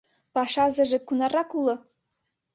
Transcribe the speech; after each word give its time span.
—Пашазыже 0.33 0.99
кунаррак 1.07 1.49
уло? 1.59 1.75